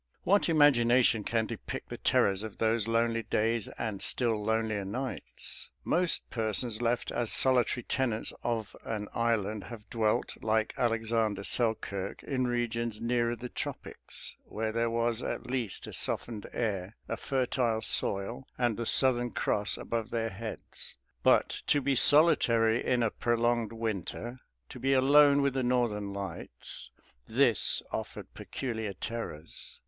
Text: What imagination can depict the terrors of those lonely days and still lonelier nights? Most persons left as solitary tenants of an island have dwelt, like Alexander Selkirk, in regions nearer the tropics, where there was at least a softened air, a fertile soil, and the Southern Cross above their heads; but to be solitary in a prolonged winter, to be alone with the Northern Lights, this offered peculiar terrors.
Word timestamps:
What 0.23 0.49
imagination 0.49 1.23
can 1.23 1.45
depict 1.45 1.89
the 1.89 1.97
terrors 1.99 2.41
of 2.41 2.57
those 2.57 2.87
lonely 2.87 3.21
days 3.21 3.67
and 3.77 4.01
still 4.01 4.43
lonelier 4.43 4.83
nights? 4.83 5.69
Most 5.83 6.27
persons 6.31 6.81
left 6.81 7.11
as 7.11 7.31
solitary 7.31 7.83
tenants 7.83 8.33
of 8.41 8.75
an 8.83 9.09
island 9.13 9.65
have 9.65 9.87
dwelt, 9.91 10.37
like 10.41 10.73
Alexander 10.75 11.43
Selkirk, 11.43 12.23
in 12.23 12.47
regions 12.47 12.99
nearer 12.99 13.35
the 13.35 13.47
tropics, 13.47 14.35
where 14.43 14.71
there 14.71 14.89
was 14.89 15.21
at 15.21 15.45
least 15.45 15.85
a 15.85 15.93
softened 15.93 16.47
air, 16.51 16.95
a 17.07 17.15
fertile 17.15 17.83
soil, 17.83 18.47
and 18.57 18.77
the 18.77 18.87
Southern 18.87 19.29
Cross 19.29 19.77
above 19.77 20.09
their 20.09 20.31
heads; 20.31 20.97
but 21.21 21.61
to 21.67 21.79
be 21.79 21.95
solitary 21.95 22.83
in 22.83 23.03
a 23.03 23.11
prolonged 23.11 23.71
winter, 23.71 24.39
to 24.67 24.79
be 24.79 24.93
alone 24.93 25.43
with 25.43 25.53
the 25.53 25.61
Northern 25.61 26.11
Lights, 26.11 26.89
this 27.27 27.83
offered 27.91 28.33
peculiar 28.33 28.93
terrors. 28.93 29.79